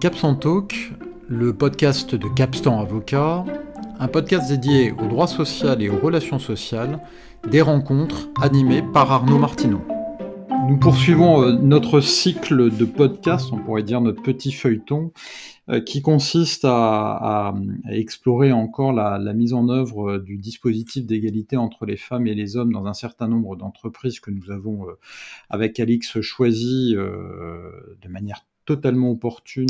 Capstan 0.00 0.34
Talk, 0.34 0.92
le 1.28 1.52
podcast 1.52 2.14
de 2.14 2.26
Capstan 2.28 2.80
Avocat, 2.80 3.44
un 3.98 4.08
podcast 4.08 4.48
dédié 4.48 4.92
au 4.92 5.06
droit 5.06 5.26
social 5.26 5.82
et 5.82 5.88
aux 5.88 5.98
relations 5.98 6.38
sociales, 6.38 7.00
des 7.50 7.60
rencontres 7.60 8.28
animées 8.40 8.82
par 8.82 9.12
Arnaud 9.12 9.38
Martineau. 9.38 9.82
Nous 10.68 10.78
poursuivons 10.78 11.42
euh, 11.42 11.52
notre 11.52 12.00
cycle 12.00 12.74
de 12.74 12.84
podcasts, 12.86 13.52
on 13.52 13.58
pourrait 13.58 13.82
dire 13.82 14.00
notre 14.00 14.22
petit 14.22 14.52
feuilleton, 14.52 15.12
euh, 15.68 15.80
qui 15.80 16.00
consiste 16.00 16.64
à, 16.64 17.54
explorer 17.90 18.52
encore 18.52 18.92
la, 18.94 19.18
mise 19.34 19.52
en 19.52 19.68
œuvre 19.68 20.12
euh, 20.12 20.18
du 20.18 20.38
dispositif 20.38 21.04
d'égalité 21.04 21.58
entre 21.58 21.84
les 21.84 21.98
femmes 21.98 22.26
et 22.26 22.34
les 22.34 22.56
hommes 22.56 22.72
dans 22.72 22.86
un 22.86 22.94
certain 22.94 23.28
nombre 23.28 23.56
d'entreprises 23.56 24.20
que 24.20 24.30
nous 24.30 24.50
avons, 24.50 24.86
avec 25.50 25.78
Alix, 25.78 26.20
choisi 26.22 26.94
de 26.94 28.08
manière 28.08 28.40
totalement 28.64 29.10
opportune 29.10 29.66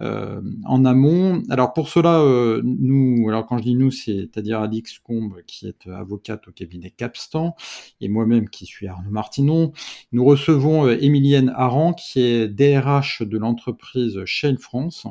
euh, 0.00 0.40
en 0.64 0.84
amont. 0.84 1.42
Alors 1.50 1.72
pour 1.72 1.88
cela, 1.88 2.20
euh, 2.20 2.60
nous, 2.64 3.28
alors 3.28 3.46
quand 3.46 3.58
je 3.58 3.62
dis 3.62 3.74
nous, 3.74 3.90
c'est-à-dire 3.90 4.60
Alix 4.60 4.98
Combe 4.98 5.42
qui 5.46 5.68
est 5.68 5.88
avocate 5.88 6.48
au 6.48 6.52
cabinet 6.52 6.90
Capstan 6.90 7.54
et 8.00 8.08
moi-même 8.08 8.48
qui 8.48 8.66
suis 8.66 8.88
Arnaud 8.88 9.10
Martinon, 9.10 9.72
nous 10.12 10.24
recevons 10.24 10.86
euh, 10.86 10.98
Émilienne 11.00 11.52
Aran 11.56 11.92
qui 11.92 12.22
est 12.22 12.48
DRH 12.48 13.22
de 13.22 13.38
l'entreprise 13.38 14.24
Shell 14.24 14.58
France. 14.58 15.06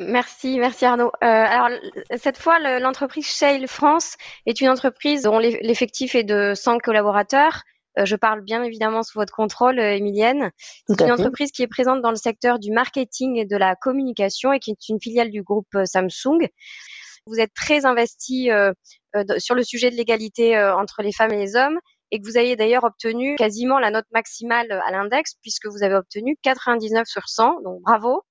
Merci, 0.00 0.58
merci 0.60 0.84
Arnaud. 0.84 1.10
alors 1.20 1.70
cette 2.16 2.38
fois, 2.38 2.60
l'entreprise 2.78 3.26
Shell 3.26 3.66
France 3.66 4.16
est 4.46 4.60
une 4.60 4.68
entreprise 4.68 5.22
dont 5.22 5.40
l'effectif 5.40 6.14
est 6.14 6.22
de 6.22 6.52
100 6.54 6.78
collaborateurs 6.78 7.64
euh, 7.64 7.77
je 8.04 8.16
parle 8.16 8.42
bien 8.42 8.62
évidemment 8.62 9.02
sous 9.02 9.18
votre 9.18 9.32
contrôle, 9.32 9.78
euh, 9.78 9.96
Emilienne. 9.96 10.50
C'est 10.88 11.02
une 11.02 11.12
entreprise 11.12 11.50
qui 11.52 11.62
est 11.62 11.68
présente 11.68 12.02
dans 12.02 12.10
le 12.10 12.16
secteur 12.16 12.58
du 12.58 12.70
marketing 12.70 13.36
et 13.36 13.44
de 13.44 13.56
la 13.56 13.76
communication 13.76 14.52
et 14.52 14.58
qui 14.58 14.70
est 14.70 14.88
une 14.88 15.00
filiale 15.00 15.30
du 15.30 15.42
groupe 15.42 15.74
euh, 15.74 15.84
Samsung. 15.84 16.48
Vous 17.26 17.40
êtes 17.40 17.52
très 17.52 17.84
investi 17.84 18.48
sur 19.36 19.54
le 19.54 19.62
sujet 19.62 19.90
de 19.90 19.96
l'égalité 19.96 20.58
entre 20.58 21.02
les 21.02 21.12
femmes 21.12 21.32
et 21.32 21.36
les 21.36 21.56
hommes 21.56 21.78
et 22.10 22.20
que 22.20 22.26
vous 22.26 22.36
avez 22.36 22.56
d'ailleurs 22.56 22.84
obtenu 22.84 23.36
quasiment 23.36 23.78
la 23.78 23.90
note 23.90 24.06
maximale 24.12 24.70
à 24.86 24.90
l'index 24.90 25.34
puisque 25.42 25.66
vous 25.66 25.82
avez 25.82 25.94
obtenu 25.94 26.36
99 26.42 27.06
sur 27.06 27.28
100, 27.28 27.62
donc 27.62 27.80
bravo. 27.82 28.22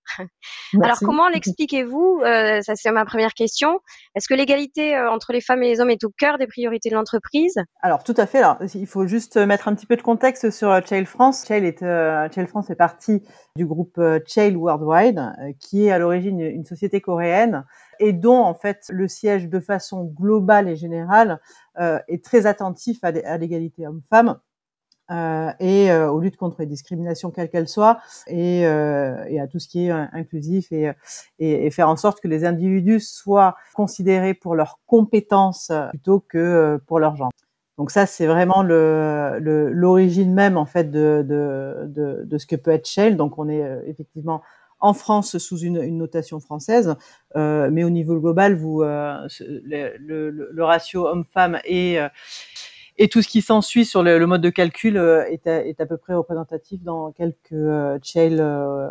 Alors 0.81 0.99
comment 0.99 1.27
l'expliquez-vous 1.29 2.21
euh, 2.23 2.61
Ça 2.61 2.75
c'est 2.75 2.91
ma 2.91 3.05
première 3.05 3.33
question. 3.33 3.79
Est-ce 4.15 4.27
que 4.27 4.33
l'égalité 4.33 4.95
euh, 4.95 5.11
entre 5.11 5.33
les 5.33 5.41
femmes 5.41 5.63
et 5.63 5.69
les 5.69 5.79
hommes 5.79 5.89
est 5.89 6.03
au 6.03 6.09
cœur 6.09 6.37
des 6.37 6.47
priorités 6.47 6.89
de 6.89 6.95
l'entreprise? 6.95 7.55
Alors 7.81 8.03
tout 8.03 8.15
à 8.17 8.25
fait. 8.25 8.39
Alors 8.39 8.57
il 8.73 8.87
faut 8.87 9.05
juste 9.05 9.37
mettre 9.37 9.67
un 9.67 9.75
petit 9.75 9.85
peu 9.85 9.95
de 9.95 10.01
contexte 10.01 10.49
sur 10.49 10.71
euh, 10.71 10.81
Chail 10.87 11.05
France. 11.05 11.45
Chail 11.47 11.65
est 11.65 11.79
Chail 11.79 12.47
France 12.47 12.67
fait 12.67 12.75
partie 12.75 13.21
du 13.55 13.65
groupe 13.65 13.99
Chail 14.27 14.55
Worldwide, 14.55 15.33
qui 15.59 15.85
est 15.85 15.91
à 15.91 15.99
l'origine 15.99 16.39
une 16.39 16.65
société 16.65 17.01
coréenne 17.01 17.65
et 17.99 18.13
dont 18.13 18.39
en 18.39 18.53
fait 18.53 18.85
le 18.89 19.07
siège 19.07 19.49
de 19.49 19.59
façon 19.59 20.03
globale 20.03 20.69
et 20.69 20.75
générale 20.75 21.39
euh, 21.79 21.99
est 22.07 22.23
très 22.23 22.45
attentif 22.45 22.99
à 23.03 23.37
l'égalité 23.37 23.87
homme-femme. 23.87 24.39
Euh, 25.09 25.51
et 25.61 25.89
euh, 25.89 26.11
aux 26.11 26.19
luttes 26.19 26.35
contre 26.35 26.57
les 26.59 26.65
discriminations 26.65 27.31
quelles 27.31 27.49
qu'elles 27.49 27.69
soient 27.69 27.99
et, 28.27 28.65
à 28.65 29.47
tout 29.49 29.57
ce 29.57 29.69
qui 29.69 29.87
est 29.87 29.89
inclusif 29.89 30.69
et, 30.73 31.71
faire 31.71 31.87
en 31.87 31.95
sorte 31.95 32.19
que 32.19 32.27
les 32.27 32.43
individus 32.43 32.99
soient 32.99 33.55
considérés 33.73 34.33
pour 34.33 34.53
leurs 34.53 34.81
compétences 34.85 35.71
plutôt 35.91 36.19
que 36.19 36.77
pour 36.87 36.99
leur 36.99 37.15
genre. 37.15 37.31
Donc 37.77 37.91
ça, 37.91 38.05
c'est 38.05 38.27
vraiment 38.27 38.63
l'origine 38.63 40.33
même 40.33 40.57
en 40.57 40.65
fait 40.65 40.91
de, 40.91 41.23
de, 41.25 42.37
ce 42.37 42.45
que 42.45 42.57
peut 42.57 42.71
être 42.71 42.87
Shell. 42.87 43.15
Donc 43.15 43.37
on 43.37 43.47
est 43.47 43.63
effectivement 43.85 44.41
en 44.79 44.93
France 44.93 45.37
sous 45.37 45.59
une, 45.59 45.81
une 45.81 45.97
notation 45.97 46.39
française, 46.39 46.95
euh, 47.35 47.69
mais 47.71 47.83
au 47.83 47.89
niveau 47.89 48.19
global, 48.19 48.55
vous, 48.55 48.83
euh, 48.83 49.27
le, 49.39 49.97
le, 49.97 50.29
le, 50.51 50.63
ratio 50.63 51.07
homme-femme 51.07 51.59
et 51.65 51.99
euh, 51.99 52.09
et 52.99 53.09
tout 53.09 53.21
ce 53.21 53.27
qui 53.27 53.41
s'ensuit 53.41 53.85
sur 53.85 54.01
le, 54.01 54.25
mode 54.25 54.41
de 54.41 54.49
calcul 54.49 54.97
euh, 54.97 55.23
est 55.25 55.45
à, 55.45 55.65
est, 55.65 55.79
à, 55.79 55.85
peu 55.85 55.97
près 55.97 56.15
représentatif 56.15 56.81
dans 56.83 57.11
quelques 57.11 57.51
euh, 57.53 57.99
euh, 58.15 58.89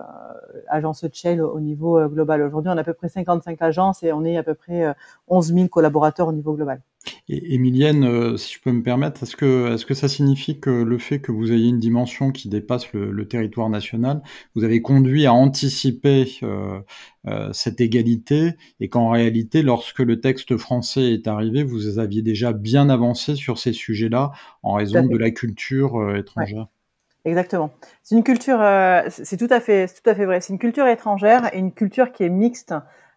agences 0.69 1.05
Shell 1.13 1.43
au 1.43 1.59
niveau 1.61 2.09
global. 2.09 2.43
Aujourd'hui, 2.43 2.71
on 2.73 2.77
a 2.77 2.81
à 2.81 2.85
peu 2.85 2.95
près 2.95 3.09
55 3.09 3.61
agences 3.63 4.03
et 4.03 4.13
on 4.13 4.25
est 4.25 4.37
à 4.37 4.43
peu 4.43 4.55
près 4.55 4.95
11 5.29 5.53
000 5.55 5.69
collaborateurs 5.69 6.29
au 6.29 6.33
niveau 6.33 6.53
global. 6.53 6.81
Et 7.29 7.55
Emilienne, 7.55 8.37
si 8.37 8.55
je 8.55 8.61
peux 8.61 8.73
me 8.73 8.83
permettre, 8.83 9.23
est-ce 9.23 9.37
que, 9.37 9.95
ça 9.95 10.09
signifie 10.09 10.61
que 10.61 10.71
le 10.71 10.99
fait 10.99 11.21
que 11.21 11.33
vous 11.33 11.53
ayez 11.53 11.69
une 11.69 11.81
dimension 11.81 12.31
qui 12.31 12.49
dépasse 12.49 12.93
le, 12.93 13.11
le 13.11 13.29
territoire 13.29 13.69
national, 13.71 14.23
vous 14.55 14.65
avez 14.65 14.83
conduit 14.83 15.27
à 15.27 15.33
anticiper 15.33 16.27
euh, 16.43 16.81
euh, 17.27 17.53
cette 17.53 17.81
égalité 17.81 18.53
et 18.79 18.89
qu'en 18.89 19.11
réalité, 19.11 19.63
lorsque 19.63 19.99
le 19.99 20.21
texte 20.21 20.57
français 20.57 21.13
est 21.13 21.27
arrivé, 21.27 21.65
vous 21.65 21.99
aviez 21.99 22.23
déjà 22.23 22.53
bien 22.53 22.89
avancé 22.89 23.35
sur 23.35 23.59
ces 23.59 23.73
sujets-là 23.73 24.31
en 24.63 24.75
raison 24.75 25.05
de 25.05 25.17
la 25.17 25.33
culture 25.33 25.97
euh, 25.97 26.19
étrangère? 26.19 26.69
Exactement. 27.25 27.73
C'est 28.05 28.15
une 28.15 28.23
culture, 28.23 28.61
euh, 28.61 29.03
c'est 29.09 29.37
tout 29.37 29.49
à 29.51 29.59
fait, 29.59 29.89
tout 29.89 30.09
à 30.09 30.15
fait 30.15 30.25
vrai. 30.25 30.41
C'est 30.41 30.53
une 30.53 30.61
culture 30.61 30.87
étrangère 30.87 31.53
et 31.53 31.59
une 31.59 31.73
culture 31.73 32.13
qui 32.13 32.23
est 32.23 32.29
mixte. 32.29 32.73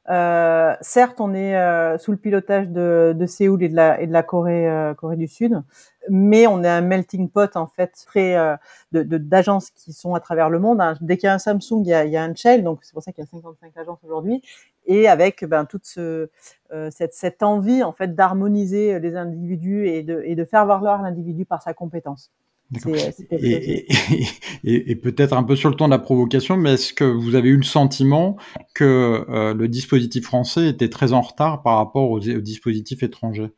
Euh, 0.09 0.75
certes, 0.81 1.21
on 1.21 1.33
est 1.35 1.55
euh, 1.55 1.97
sous 1.99 2.11
le 2.11 2.17
pilotage 2.17 2.67
de, 2.67 3.25
Séoul 3.27 3.61
et 3.61 3.69
de 3.69 3.75
la, 3.75 3.99
euh, 3.99 4.93
Corée 4.95 5.15
du 5.17 5.27
Sud, 5.27 5.61
mais 6.09 6.47
on 6.47 6.63
est 6.63 6.69
un 6.69 6.81
melting 6.81 7.29
pot 7.29 7.55
en 7.55 7.67
fait 7.67 7.93
très 8.07 8.35
d'agences 8.91 9.69
qui 9.69 9.93
sont 9.93 10.15
à 10.15 10.19
travers 10.19 10.49
le 10.49 10.57
monde. 10.59 10.81
Hein. 10.81 10.95
Dès 11.01 11.17
qu'il 11.17 11.27
y 11.27 11.29
a 11.29 11.33
un 11.33 11.39
Samsung, 11.39 11.83
il 11.83 11.87
y 11.87 11.93
a, 11.93 12.23
un 12.23 12.33
Shell, 12.33 12.63
donc 12.63 12.79
c'est 12.81 12.93
pour 12.93 13.03
ça 13.03 13.11
qu'il 13.11 13.23
y 13.23 13.27
a 13.27 13.29
55 13.29 13.77
agences 13.77 13.99
aujourd'hui, 14.03 14.41
et 14.87 15.07
avec 15.07 15.45
ben, 15.45 15.65
toute 15.65 15.85
ce, 15.85 16.29
cette, 16.89 17.13
cette 17.13 17.43
envie 17.43 17.83
en 17.83 17.93
fait 17.93 18.15
d'harmoniser 18.15 18.99
les 18.99 19.15
individus 19.15 19.87
et 19.87 20.01
de, 20.01 20.23
et 20.25 20.35
de 20.35 20.45
faire 20.45 20.65
valoir 20.65 21.03
l'individu 21.03 21.45
par 21.45 21.61
sa 21.61 21.73
compétence. 21.73 22.31
Et, 23.31 23.87
et, 24.63 24.91
et, 24.91 24.95
peut-être 24.95 25.33
un 25.35 25.43
peu 25.43 25.55
sur 25.55 25.69
le 25.69 25.75
temps 25.75 25.87
de 25.87 25.93
la 25.93 25.99
provocation, 25.99 26.55
mais 26.55 26.73
est-ce 26.73 26.93
que 26.93 27.03
vous 27.03 27.33
avez 27.33 27.49
eu 27.49 27.57
le 27.57 27.63
sentiment 27.63 28.37
que 28.75 29.25
euh, 29.29 29.55
le 29.55 29.67
dispositif 29.67 30.25
français 30.25 30.69
était 30.69 30.89
très 30.89 31.13
en 31.13 31.21
retard 31.21 31.63
par 31.63 31.77
rapport 31.77 32.11
aux, 32.11 32.19
dispositifs 32.19 33.01
étrangers? 33.01 33.51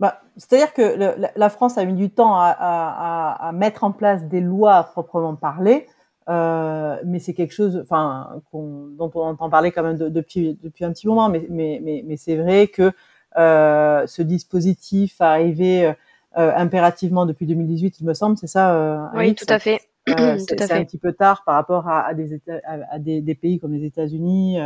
Bah, 0.00 0.22
C'est-à-dire 0.36 0.72
que 0.72 0.82
le, 0.82 1.26
la 1.36 1.50
France 1.50 1.78
a 1.78 1.84
mis 1.84 1.94
du 1.94 2.10
temps 2.10 2.34
à, 2.34 2.48
à, 2.48 3.48
à, 3.48 3.52
mettre 3.52 3.84
en 3.84 3.92
place 3.92 4.24
des 4.24 4.40
lois 4.40 4.82
proprement 4.82 5.36
parler, 5.36 5.86
euh, 6.28 6.96
mais 7.06 7.20
c'est 7.20 7.34
quelque 7.34 7.54
chose, 7.54 7.78
enfin, 7.80 8.42
dont 8.52 9.10
on 9.14 9.20
entend 9.20 9.50
parler 9.50 9.70
quand 9.70 9.84
même 9.84 9.98
de, 9.98 10.08
depuis 10.08 10.58
depuis 10.62 10.84
un 10.84 10.92
petit 10.92 11.06
moment. 11.06 11.28
Mais 11.28 11.46
mais 11.48 11.80
mais, 11.82 12.02
mais 12.04 12.16
c'est 12.16 12.36
vrai 12.36 12.66
que 12.66 12.92
euh, 13.36 14.06
ce 14.08 14.22
dispositif 14.22 15.20
arrivé 15.20 15.94
impérativement 16.38 17.26
depuis 17.26 17.46
2018, 17.46 18.00
il 18.00 18.06
me 18.06 18.14
semble, 18.14 18.36
c'est 18.36 18.46
ça 18.46 18.74
euh, 18.74 19.06
Oui, 19.14 19.34
tout 19.34 19.46
à 19.48 19.58
fait. 19.58 19.80
Euh, 20.08 20.38
c'est 20.48 20.72
un 20.72 20.84
petit 20.84 20.98
peu 20.98 21.12
tard 21.12 21.42
par 21.44 21.54
rapport 21.54 21.88
à, 21.88 22.06
à, 22.06 22.14
des, 22.14 22.40
à, 22.64 22.98
des, 22.98 23.20
des, 23.20 23.34
pays 23.34 23.58
comme 23.58 23.72
les 23.72 23.84
États-Unis 23.84 24.58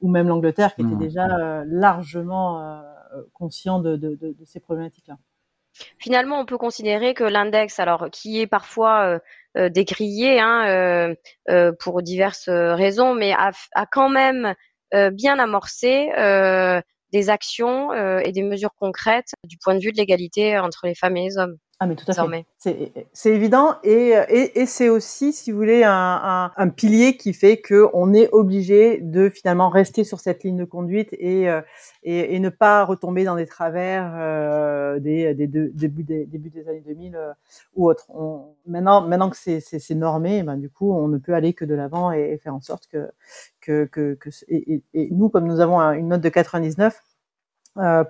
ou 0.00 0.08
même 0.08 0.28
l'Angleterre 0.28 0.74
qui 0.74 0.82
étaient 0.82 0.94
mmh. 0.94 0.98
déjà 0.98 1.64
largement 1.66 2.82
conscients 3.32 3.80
de, 3.80 3.96
de, 3.96 4.14
de, 4.14 4.36
de 4.38 4.44
ces 4.44 4.60
problématiques-là. 4.60 5.16
Finalement, 5.98 6.40
on 6.40 6.44
peut 6.44 6.58
considérer 6.58 7.14
que 7.14 7.24
l'index, 7.24 7.78
alors 7.78 8.10
qui 8.10 8.40
est 8.40 8.46
parfois 8.46 9.20
euh, 9.56 9.68
décrié 9.68 10.40
hein, 10.40 11.14
euh, 11.48 11.72
pour 11.78 12.02
diverses 12.02 12.48
raisons, 12.48 13.14
mais 13.14 13.32
a, 13.32 13.52
a 13.74 13.86
quand 13.86 14.08
même 14.08 14.54
bien 15.12 15.38
amorcé 15.38 16.10
des 17.12 17.30
actions 17.30 17.92
euh, 17.92 18.20
et 18.24 18.32
des 18.32 18.42
mesures 18.42 18.74
concrètes 18.78 19.32
du 19.44 19.56
point 19.58 19.74
de 19.74 19.80
vue 19.80 19.92
de 19.92 19.96
l'égalité 19.96 20.58
entre 20.58 20.86
les 20.86 20.94
femmes 20.94 21.16
et 21.16 21.24
les 21.24 21.38
hommes. 21.38 21.56
Ah 21.82 21.86
mais 21.86 21.96
tout 21.96 22.04
à 22.08 22.12
fait. 22.12 22.44
C'est 23.14 23.30
évident 23.30 23.76
et, 23.82 24.12
et, 24.28 24.60
et 24.60 24.66
c'est 24.66 24.90
aussi, 24.90 25.32
si 25.32 25.50
vous 25.50 25.56
voulez, 25.56 25.82
un, 25.82 25.90
un, 25.90 26.52
un, 26.54 26.68
pilier 26.68 27.16
qui 27.16 27.32
fait 27.32 27.56
que 27.56 27.88
on 27.94 28.12
est 28.12 28.28
obligé 28.32 28.98
de 29.00 29.30
finalement 29.30 29.70
rester 29.70 30.04
sur 30.04 30.20
cette 30.20 30.44
ligne 30.44 30.58
de 30.58 30.66
conduite 30.66 31.08
et, 31.14 31.48
euh, 31.48 31.62
et, 32.02 32.36
et 32.36 32.38
ne 32.38 32.50
pas 32.50 32.84
retomber 32.84 33.24
dans 33.24 33.34
des 33.34 33.46
travers 33.46 34.12
euh, 34.14 34.98
des, 34.98 35.32
des, 35.32 35.46
des, 35.46 35.70
début 35.70 36.02
des, 36.02 36.26
début 36.26 36.50
des 36.50 36.68
années 36.68 36.82
2000 36.86 37.16
euh, 37.16 37.32
ou 37.74 37.88
autres. 37.88 38.04
On, 38.10 38.54
maintenant, 38.66 39.00
maintenant 39.00 39.30
que 39.30 39.38
c'est 39.38 39.94
normé, 39.94 40.42
ben, 40.42 40.58
du 40.58 40.68
coup, 40.68 40.92
on 40.92 41.08
ne 41.08 41.16
peut 41.16 41.32
aller 41.32 41.54
que 41.54 41.64
de 41.64 41.74
l'avant 41.74 42.12
et, 42.12 42.36
faire 42.36 42.54
en 42.54 42.60
sorte 42.60 42.88
que, 42.88 43.10
que, 43.62 43.86
que, 43.86 44.18
que 44.20 44.28
et, 44.48 44.82
nous, 45.12 45.30
comme 45.30 45.46
nous 45.46 45.60
avons 45.60 45.80
une 45.80 46.08
note 46.08 46.20
de 46.20 46.28
99 46.28 47.00
euh, 47.78 48.04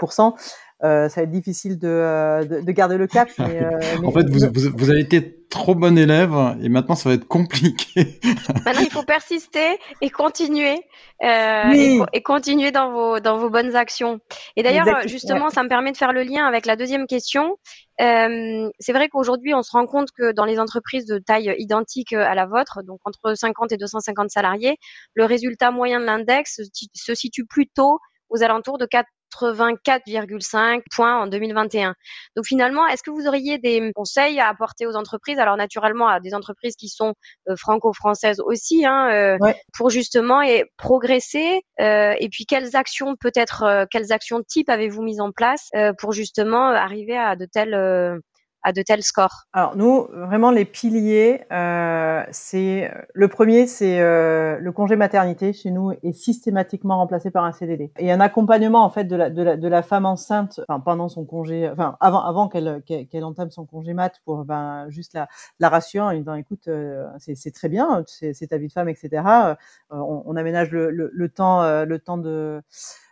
euh, 0.82 1.10
ça 1.10 1.20
va 1.20 1.24
être 1.24 1.30
difficile 1.30 1.78
de, 1.78 1.88
euh, 1.88 2.44
de, 2.44 2.60
de 2.62 2.72
garder 2.72 2.96
le 2.96 3.06
cap. 3.06 3.28
Mais, 3.38 3.62
euh, 3.62 3.78
en 4.02 4.12
fait, 4.12 4.26
vous, 4.30 4.38
vous, 4.52 4.70
vous, 4.74 4.90
avez 4.90 5.00
été 5.00 5.44
trop 5.50 5.74
bon 5.74 5.98
élève 5.98 6.32
et 6.62 6.70
maintenant 6.70 6.94
ça 6.94 7.10
va 7.10 7.16
être 7.16 7.26
compliqué. 7.26 8.18
maintenant 8.64 8.80
il 8.80 8.90
faut 8.90 9.02
persister 9.02 9.78
et 10.00 10.08
continuer 10.08 10.80
euh, 11.22 12.04
et, 12.12 12.22
continuer 12.22 12.70
dans 12.70 12.92
vos 12.92 13.20
dans 13.20 13.36
vos 13.36 13.50
bonnes 13.50 13.76
actions. 13.76 14.20
Et 14.56 14.62
d'ailleurs 14.62 15.06
justement 15.06 15.50
ça 15.50 15.62
me 15.62 15.68
permet 15.68 15.92
de 15.92 15.96
faire 15.96 16.12
le 16.12 16.22
lien 16.22 16.46
avec 16.46 16.64
la 16.66 16.76
deuxième 16.76 17.06
question. 17.06 17.58
Euh, 18.00 18.70
c'est 18.78 18.92
vrai 18.92 19.08
qu'aujourd'hui 19.08 19.52
on 19.54 19.62
se 19.62 19.72
rend 19.72 19.86
compte 19.86 20.08
que 20.16 20.32
dans 20.32 20.44
les 20.44 20.58
entreprises 20.60 21.04
de 21.04 21.18
taille 21.18 21.54
identique 21.58 22.12
à 22.14 22.34
la 22.34 22.46
vôtre, 22.46 22.82
donc 22.84 23.00
entre 23.04 23.34
50 23.34 23.72
et 23.72 23.76
250 23.76 24.30
salariés, 24.30 24.76
le 25.14 25.24
résultat 25.24 25.72
moyen 25.72 26.00
de 26.00 26.06
l'index 26.06 26.60
se 26.94 27.14
situe 27.14 27.44
plutôt 27.44 27.98
aux 28.30 28.42
alentours 28.42 28.78
de 28.78 28.86
4 28.86 29.06
84,5 29.32 30.82
points 30.94 31.20
en 31.22 31.26
2021. 31.26 31.94
Donc 32.36 32.46
finalement, 32.46 32.86
est-ce 32.86 33.02
que 33.02 33.10
vous 33.10 33.26
auriez 33.26 33.58
des 33.58 33.92
conseils 33.94 34.40
à 34.40 34.48
apporter 34.48 34.86
aux 34.86 34.96
entreprises? 34.96 35.38
Alors 35.38 35.56
naturellement 35.56 36.08
à 36.08 36.20
des 36.20 36.34
entreprises 36.34 36.76
qui 36.76 36.88
sont 36.88 37.14
euh, 37.48 37.56
franco-françaises 37.56 38.40
aussi, 38.40 38.84
hein, 38.84 39.10
euh, 39.10 39.52
pour 39.76 39.90
justement 39.90 40.42
et 40.42 40.64
progresser. 40.76 41.62
Euh, 41.80 42.14
et 42.18 42.28
puis 42.28 42.46
quelles 42.46 42.76
actions 42.76 43.16
peut-être, 43.16 43.86
quelles 43.90 44.12
actions 44.12 44.42
type 44.42 44.68
avez-vous 44.68 45.02
mises 45.02 45.20
en 45.20 45.32
place 45.32 45.70
pour 45.98 46.12
justement 46.12 46.68
arriver 46.68 47.16
à 47.16 47.36
de 47.36 47.46
telles 47.46 48.20
à 48.62 48.72
de 48.72 48.82
tels 48.82 49.02
scores 49.02 49.46
Alors 49.52 49.76
nous, 49.76 50.06
vraiment 50.10 50.50
les 50.50 50.64
piliers, 50.64 51.42
euh, 51.52 52.22
c'est 52.30 52.90
le 53.14 53.28
premier, 53.28 53.66
c'est 53.66 54.00
euh, 54.00 54.58
le 54.60 54.72
congé 54.72 54.96
maternité 54.96 55.52
chez 55.52 55.70
nous 55.70 55.92
est 56.02 56.12
systématiquement 56.12 56.98
remplacé 56.98 57.30
par 57.30 57.44
un 57.44 57.52
CDD 57.52 57.92
et 57.98 58.12
un 58.12 58.20
accompagnement 58.20 58.84
en 58.84 58.90
fait 58.90 59.04
de 59.04 59.16
la 59.16 59.30
de 59.30 59.42
la, 59.42 59.56
de 59.56 59.68
la 59.68 59.82
femme 59.82 60.06
enceinte, 60.06 60.60
enfin 60.68 60.80
pendant 60.80 61.08
son 61.08 61.24
congé, 61.24 61.68
enfin 61.70 61.96
avant 62.00 62.22
avant 62.24 62.48
qu'elle 62.48 62.82
qu'elle 62.84 63.24
entame 63.24 63.50
son 63.50 63.64
congé 63.66 63.94
mat 63.94 64.20
pour 64.24 64.44
ben 64.44 64.86
juste 64.88 65.14
la 65.14 65.28
la 65.58 65.68
rassurer 65.68 66.04
en 66.04 66.10
lui 66.10 66.18
disant 66.18 66.34
écoute 66.34 66.68
euh, 66.68 67.06
c'est 67.18 67.54
très 67.54 67.68
bien, 67.68 68.04
c'est 68.06 68.46
ta 68.48 68.58
vie 68.58 68.68
de 68.68 68.72
femme 68.72 68.88
etc. 68.88 69.22
Euh, 69.26 69.54
on, 69.90 70.22
on, 70.26 70.36
aménage 70.36 70.70
le, 70.70 70.90
le, 70.90 71.10
le 71.12 71.28
temps 71.28 71.62
le 71.84 71.98
temps 71.98 72.18
de 72.18 72.30
euh, 72.30 72.60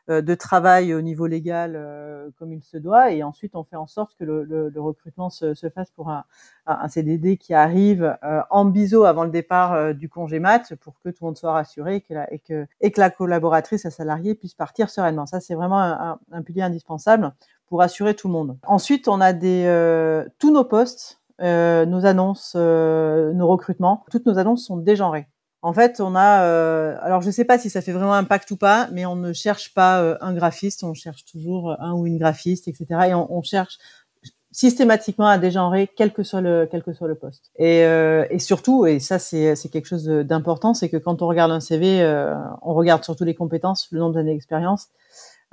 de 0.08 0.34
travail 0.34 0.94
au 0.94 1.00
niveau 1.02 1.26
légal 1.26 1.74
euh, 1.76 2.30
comme 2.38 2.52
il 2.52 2.62
se 2.62 2.76
doit, 2.76 3.12
et 3.12 3.22
ensuite 3.22 3.54
on 3.54 3.64
fait 3.64 3.76
en 3.76 3.86
sorte 3.86 4.14
que 4.18 4.24
le, 4.24 4.44
le, 4.44 4.68
le 4.68 4.80
recrutement 4.80 5.28
se, 5.28 5.54
se, 5.54 5.68
fasse 5.68 5.90
pour 5.90 6.08
un, 6.08 6.24
un, 6.66 6.88
CDD 6.88 7.36
qui 7.36 7.52
arrive 7.52 8.16
euh, 8.22 8.40
en 8.50 8.64
biseau 8.64 9.04
avant 9.04 9.24
le 9.24 9.30
départ 9.30 9.94
du 9.94 10.08
congé 10.08 10.38
mat 10.38 10.74
pour 10.76 10.94
que 11.00 11.10
tout 11.10 11.18
le 11.24 11.26
monde 11.26 11.36
soit 11.36 11.52
rassuré 11.52 11.96
et 11.96 12.00
que 12.00 12.14
la, 12.14 12.32
et 12.32 12.38
que, 12.38 12.66
et 12.80 12.90
que 12.90 13.00
la 13.00 13.10
collaboratrice, 13.10 13.84
la 13.84 13.90
salariée, 13.90 14.34
puisse 14.34 14.54
partir 14.54 14.90
sereinement. 14.90 15.26
Ça, 15.26 15.40
c'est 15.40 15.54
vraiment 15.54 15.80
un, 15.80 16.18
un, 16.32 16.42
pilier 16.42 16.62
indispensable 16.62 17.32
pour 17.66 17.82
assurer 17.82 18.14
tout 18.14 18.28
le 18.28 18.32
monde. 18.32 18.56
Ensuite, 18.66 19.08
on 19.08 19.20
a 19.20 19.32
des 19.32 19.66
tous 20.38 20.52
nos 20.52 20.64
postes, 20.64 21.20
nos 21.40 22.06
annonces, 22.06 22.54
nos 22.54 23.46
recrutements, 23.46 24.04
toutes 24.10 24.26
nos 24.26 24.38
annonces 24.38 24.64
sont 24.64 24.78
dégenrées. 24.78 25.28
En 25.60 25.72
fait, 25.72 26.00
on 26.00 26.14
a, 26.14 26.44
euh, 26.44 26.96
alors 27.02 27.20
je 27.20 27.26
ne 27.26 27.32
sais 27.32 27.44
pas 27.44 27.58
si 27.58 27.68
ça 27.68 27.80
fait 27.80 27.92
vraiment 27.92 28.14
impact 28.14 28.50
ou 28.52 28.56
pas, 28.56 28.88
mais 28.92 29.06
on 29.06 29.16
ne 29.16 29.32
cherche 29.32 29.74
pas 29.74 30.00
euh, 30.00 30.16
un 30.20 30.32
graphiste, 30.32 30.84
on 30.84 30.94
cherche 30.94 31.24
toujours 31.24 31.74
un 31.80 31.94
ou 31.94 32.06
une 32.06 32.16
graphiste, 32.18 32.68
etc. 32.68 32.86
Et 33.08 33.14
on, 33.14 33.42
cherche 33.42 33.78
systématiquement 34.52 35.26
à 35.26 35.36
dégenrer 35.36 35.88
quel 35.96 36.12
que 36.12 36.22
soit 36.22 36.40
le 36.40 36.68
quel 36.70 36.84
que 36.84 36.92
soit 36.92 37.08
le 37.08 37.16
poste. 37.16 37.50
Et, 37.56 37.84
euh, 37.84 38.24
et 38.30 38.38
surtout, 38.38 38.86
et 38.86 39.00
ça 39.00 39.18
c'est 39.18 39.56
c'est 39.56 39.68
quelque 39.68 39.86
chose 39.86 40.04
d'important, 40.06 40.74
c'est 40.74 40.88
que 40.88 40.96
quand 40.96 41.22
on 41.22 41.26
regarde 41.26 41.50
un 41.50 41.60
CV, 41.60 42.04
on 42.62 42.74
regarde 42.74 43.02
surtout 43.02 43.24
les 43.24 43.34
compétences, 43.34 43.88
le 43.90 43.98
nombre 43.98 44.14
d'années 44.14 44.34
d'expérience, 44.34 44.88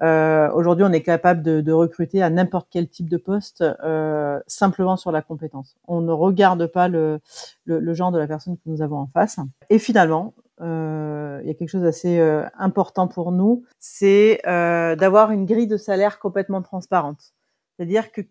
euh, 0.02 0.50
Aujourd'hui, 0.52 0.86
on 0.86 0.92
est 0.92 1.02
capable 1.02 1.42
de, 1.42 1.62
de 1.62 1.72
recruter 1.72 2.22
à 2.22 2.30
n'importe 2.30 2.68
quel 2.70 2.88
type 2.90 3.10
de 3.10 3.18
poste 3.18 3.64
euh, 3.84 4.40
simplement 4.48 4.98
sur 4.98 5.12
la 5.12 5.22
compétence. 5.22 5.78
On 5.88 6.02
ne 6.02 6.12
regarde 6.12 6.68
pas 6.68 6.88
le, 6.88 7.20
le, 7.66 7.80
le, 7.80 7.94
genre 7.94 8.12
de 8.12 8.20
la 8.20 8.28
personne 8.28 8.58
que 8.58 8.64
nous 8.66 8.82
avons 8.82 8.98
en 8.98 9.08
face. 9.08 9.40
Et 9.70 9.80
finalement, 9.80 10.34
euh, 10.62 11.40
il 11.44 11.48
y 11.48 11.52
a 11.52 11.54
quelque 11.54 11.70
chose 11.70 11.84
d'assez 11.84 12.20
euh, 12.20 12.46
important 12.58 13.08
pour 13.08 13.32
nous, 13.32 13.66
c'est 13.80 14.42
euh, 14.48 14.96
d'avoir 14.96 15.32
une 15.32 15.46
grille 15.46 15.68
de 15.68 15.78
salaire 15.78 16.20
complètement 16.20 16.62
transparente. 16.62 17.34
C'est-à-dire 17.76 18.12
que 18.12 18.22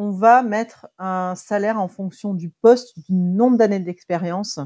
on 0.00 0.12
va 0.12 0.44
mettre 0.44 0.86
un 0.98 1.34
salaire 1.34 1.80
en 1.80 1.88
fonction 1.88 2.32
du 2.32 2.50
poste, 2.50 2.96
du 2.96 3.12
nombre 3.12 3.58
d'années 3.58 3.80
d'expérience, 3.80 4.60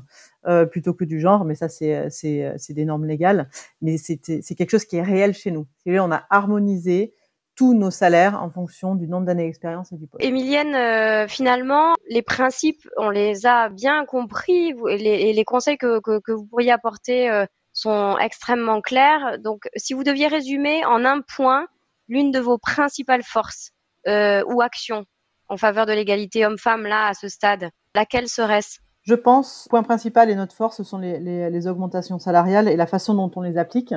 euh, 0.47 0.67
plutôt 0.67 0.93
que 0.93 1.05
du 1.05 1.21
genre, 1.21 1.47
mais 1.47 1.55
ça 1.55 1.71
c'est 1.71 2.11
c'est 2.11 2.53
c'est 2.59 2.75
des 2.75 2.85
normes 2.85 3.07
légales, 3.07 3.49
mais 3.81 3.97
c'est 3.97 4.21
c'est 4.43 4.55
quelque 4.55 4.71
chose 4.71 4.85
qui 4.85 4.97
est 4.97 5.03
réel 5.03 5.33
chez 5.33 5.51
nous. 5.51 5.67
On 5.87 6.13
a 6.13 6.25
harmonisé 6.29 7.15
tous 7.55 7.73
nos 7.73 7.91
salaires 7.91 8.43
en 8.43 8.51
fonction 8.51 8.95
du 8.95 9.09
nombre 9.09 9.25
d'années 9.25 9.47
d'expérience 9.47 9.91
et 9.93 9.97
du 9.97 10.07
poste. 10.07 10.23
Émilienne, 10.23 10.75
euh, 10.75 11.27
finalement, 11.29 11.95
les 12.09 12.23
principes, 12.23 12.87
on 12.99 13.09
les 13.09 13.47
a 13.47 13.71
bien 13.71 14.05
compris, 14.05 14.75
et 14.89 15.33
les, 15.33 15.45
conseils 15.45 15.79
que, 15.79 16.01
que, 16.01 16.33
vous 16.33 16.45
pourriez 16.45 16.73
apporter 16.73 17.31
euh, 17.31 17.47
sont 17.73 18.19
extrêmement 18.19 18.83
clairs. 18.83 19.39
Donc, 19.39 19.69
si 19.77 19.95
vous 19.95 20.05
deviez 20.05 20.27
résumer 20.27 20.85
en 20.85 21.07
un 21.07 21.23
point 21.23 21.67
l'une 22.09 22.31
de 22.33 22.41
vos 22.41 22.59
principales 22.59 23.23
forces 23.23 23.73
euh, 24.09 24.43
ou 24.47 24.61
actions 24.61 25.05
en 25.53 25.59
faveur 25.59 25.85
de 25.85 25.93
l'égalité 25.93 26.47
homme-femme 26.47 26.85
là 26.85 27.09
à 27.09 27.15
ce 27.15 27.29
stade 27.29 27.69
Laquelle 27.95 28.27
serait-ce? 28.27 28.79
Je 29.03 29.15
pense, 29.15 29.67
point 29.69 29.83
principal 29.83 30.31
et 30.31 30.35
notre 30.35 30.55
force, 30.55 30.79
ce 30.79 30.85
sont 30.85 30.97
les, 30.97 31.67
augmentations 31.67 32.19
salariales 32.19 32.69
et 32.69 32.77
la 32.77 32.87
façon 32.87 33.15
dont 33.15 33.31
on 33.37 33.43
les 33.43 33.59
applique. 33.59 33.95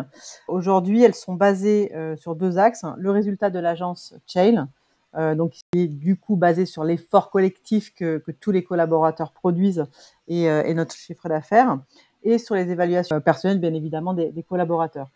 Aujourd'hui, 0.50 1.04
elles 1.04 1.16
sont 1.16 1.36
basées 1.36 1.96
euh, 1.96 2.18
sur 2.18 2.36
deux 2.36 2.58
axes. 2.58 2.84
Le 2.98 3.12
résultat 3.12 3.52
de 3.52 3.60
l'agence 3.60 4.16
Chain, 4.28 4.68
euh, 5.16 5.36
donc 5.36 5.52
qui 5.52 5.80
est 5.80 5.88
du 5.88 6.18
coup 6.18 6.36
basé 6.36 6.66
sur 6.66 6.84
l'effort 6.84 7.30
collectif 7.30 7.94
que, 7.94 8.22
tous 8.42 8.52
les 8.52 8.64
collaborateurs 8.64 9.32
produisent 9.32 9.86
et, 10.28 10.50
euh, 10.50 10.64
et 10.66 10.74
notre 10.74 10.96
chiffre 10.96 11.30
d'affaires, 11.30 11.80
et 12.24 12.38
sur 12.38 12.56
les 12.56 12.70
évaluations 12.70 13.22
personnelles, 13.22 13.60
bien 13.60 13.74
évidemment, 13.74 14.14
des, 14.14 14.44
collaborateurs. 14.44 15.08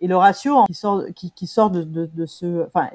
Et 0.00 0.06
le 0.06 0.16
ratio 0.16 0.64
qui 0.66 1.46
sort, 1.46 1.70
de, 1.70 1.82
de 1.82 2.26
ce, 2.26 2.66
enfin, 2.66 2.88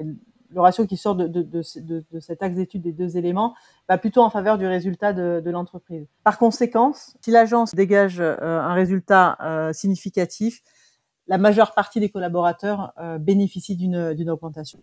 le 0.54 0.62
ratio 0.62 0.86
qui 0.86 0.98
sort 0.98 1.16
de, 1.16 1.28
de, 1.28 1.42
de, 1.42 2.20
cet 2.20 2.44
axe 2.44 2.56
d'étude 2.56 2.82
des 2.82 2.92
deux 2.92 3.18
éléments 3.18 3.56
va 3.90 3.98
plutôt 3.98 4.22
en 4.22 4.30
faveur 4.30 4.58
du 4.58 4.68
résultat 4.68 5.14
de, 5.14 5.50
l'entreprise. 5.50 6.08
Par 6.24 6.38
conséquent, 6.38 6.94
si 6.94 7.32
l'agence 7.32 7.74
dégage 7.74 8.20
euh, 8.20 8.38
un 8.40 8.74
résultat 8.74 9.38
euh, 9.42 9.74
significatif, 9.74 10.62
la 11.28 11.38
majeure 11.38 11.74
partie 11.74 12.00
des 12.00 12.10
collaborateurs 12.10 12.94
euh, 13.00 13.18
bénéficient 13.18 13.76
d'une 13.76 14.30
augmentation. 14.30 14.80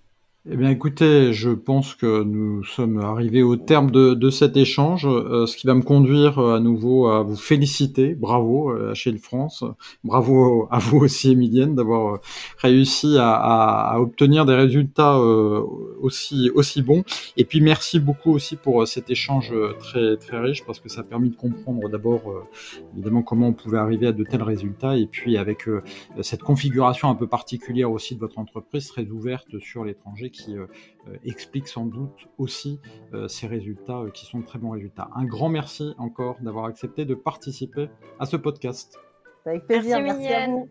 Eh 0.49 0.57
bien, 0.57 0.71
écoutez, 0.71 1.35
je 1.35 1.51
pense 1.51 1.95
que 1.95 2.23
nous 2.23 2.65
sommes 2.65 2.99
arrivés 2.99 3.43
au 3.43 3.57
terme 3.57 3.91
de, 3.91 4.15
de 4.15 4.31
cet 4.31 4.57
échange, 4.57 5.07
euh, 5.07 5.45
ce 5.45 5.55
qui 5.55 5.67
va 5.67 5.75
me 5.75 5.83
conduire 5.83 6.39
euh, 6.39 6.57
à 6.57 6.61
nouveau 6.61 7.09
à 7.09 7.23
vous 7.23 7.37
féliciter. 7.37 8.15
Bravo 8.15 8.71
euh, 8.71 8.93
à 8.93 9.19
France, 9.19 9.65
bravo 10.03 10.67
à 10.71 10.79
vous 10.79 10.97
aussi, 10.97 11.33
Emilienne, 11.33 11.75
d'avoir 11.75 12.21
réussi 12.57 13.19
à, 13.19 13.33
à, 13.35 13.93
à, 13.93 14.01
obtenir 14.01 14.47
des 14.47 14.55
résultats 14.55 15.21
aussi 15.21 16.51
aussi 16.55 16.81
bons. 16.81 17.05
Et 17.37 17.45
puis, 17.45 17.61
merci 17.61 18.01
beaucoup 18.01 18.33
aussi 18.33 18.57
pour 18.57 18.89
cet 18.89 19.11
échange 19.11 19.53
très 19.79 20.17
très 20.17 20.41
riche, 20.41 20.65
parce 20.65 20.81
que 20.81 20.89
ça 20.89 21.03
a 21.03 21.05
permis 21.05 21.29
de 21.29 21.37
comprendre 21.37 21.87
d'abord 21.91 22.23
évidemment 22.95 23.23
comment 23.23 23.49
on 23.49 23.53
pouvait 23.53 23.77
arriver 23.77 24.07
à 24.07 24.13
de 24.13 24.25
tels 24.25 24.43
résultats, 24.43 24.97
et 24.97 25.07
puis 25.07 25.37
avec 25.37 25.67
cette 26.23 26.43
configuration 26.43 27.11
un 27.11 27.14
peu 27.14 27.26
particulière 27.26 27.91
aussi 27.93 28.14
de 28.14 28.21
votre 28.21 28.38
entreprise, 28.38 28.88
très 28.88 29.07
ouverte 29.07 29.59
sur 29.59 29.85
l'étranger 29.85 30.30
qui 30.31 30.57
euh, 30.57 30.67
euh, 31.09 31.17
explique 31.25 31.69
sans 31.69 31.87
doute 31.87 32.29
aussi 32.39 32.81
euh, 33.13 33.29
ces 33.29 33.47
résultats 33.47 34.05
qui 34.15 34.27
sont 34.27 34.41
de 34.41 34.47
très 34.47 34.59
bons 34.59 34.71
résultats. 34.71 35.11
Un 35.15 35.25
grand 35.25 35.49
merci 35.49 35.95
encore 35.99 36.37
d'avoir 36.41 36.67
accepté 36.67 37.05
de 37.05 37.15
participer 37.15 37.89
à 38.19 38.27
ce 38.27 38.37
podcast. 38.37 38.99
Avec 39.47 39.67
plaisir, 39.67 40.01
merci, 40.03 40.23
merci 40.23 40.35
à 40.35 40.47
vous. 40.49 40.69